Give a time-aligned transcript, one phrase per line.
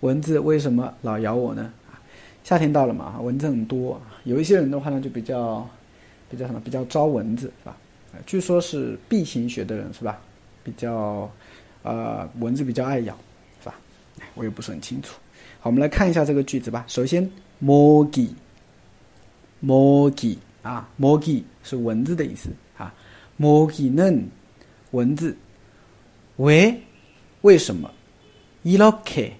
[0.00, 1.72] 蚊子为什么老咬我呢？
[2.44, 4.00] 夏天到了嘛，蚊子很多。
[4.24, 5.68] 有一些人的话呢，就比较
[6.30, 7.76] 比较什么，比较招蚊子，是吧？
[8.24, 10.18] 据说是 B 型血的人是吧？
[10.64, 11.30] 比较
[11.82, 13.14] 呃，蚊子比较爱咬，
[13.60, 13.74] 是吧？
[14.34, 15.16] 我也不是很清楚。
[15.60, 16.84] 好，我们来看一下这个句子吧。
[16.88, 17.30] 首先
[17.62, 18.36] ，mogi，mogi
[20.62, 22.94] 啊，mogi 是蚊子的意思啊。
[23.38, 24.26] mogi 嫩
[24.92, 25.36] 蚊子，
[26.36, 26.80] 为
[27.42, 27.90] 为什么
[28.64, 29.32] ？iloke。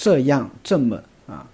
[0.00, 1.46] 这样这么啊，